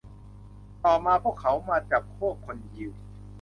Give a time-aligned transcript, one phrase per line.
[0.85, 2.91] ต่อมา พวกเขามาจับพวกคนยิว